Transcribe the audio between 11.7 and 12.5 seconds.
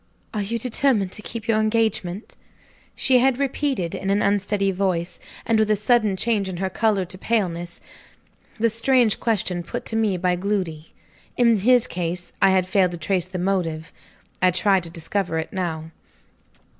case I